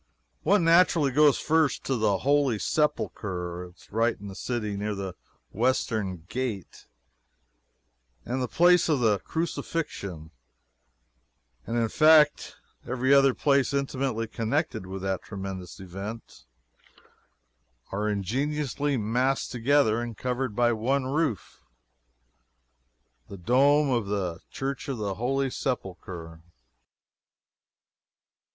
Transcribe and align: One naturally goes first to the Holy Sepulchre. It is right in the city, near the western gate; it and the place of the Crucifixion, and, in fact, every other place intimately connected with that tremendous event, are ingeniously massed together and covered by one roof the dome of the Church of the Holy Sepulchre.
One 0.41 0.63
naturally 0.63 1.11
goes 1.11 1.37
first 1.37 1.83
to 1.83 1.95
the 1.95 2.17
Holy 2.25 2.57
Sepulchre. 2.57 3.65
It 3.65 3.75
is 3.75 3.91
right 3.91 4.19
in 4.19 4.29
the 4.29 4.33
city, 4.35 4.75
near 4.75 4.95
the 4.95 5.13
western 5.51 6.25
gate; 6.27 6.87
it 8.25 8.31
and 8.31 8.41
the 8.41 8.47
place 8.47 8.89
of 8.89 8.99
the 8.99 9.19
Crucifixion, 9.19 10.31
and, 11.67 11.77
in 11.77 11.87
fact, 11.87 12.55
every 12.83 13.13
other 13.13 13.35
place 13.35 13.75
intimately 13.75 14.27
connected 14.27 14.87
with 14.87 15.03
that 15.03 15.21
tremendous 15.21 15.79
event, 15.79 16.47
are 17.91 18.09
ingeniously 18.09 18.97
massed 18.97 19.51
together 19.51 20.01
and 20.01 20.17
covered 20.17 20.55
by 20.55 20.71
one 20.73 21.05
roof 21.05 21.61
the 23.29 23.37
dome 23.37 23.91
of 23.91 24.07
the 24.07 24.39
Church 24.49 24.87
of 24.89 24.97
the 24.97 25.13
Holy 25.13 25.51
Sepulchre. 25.51 26.41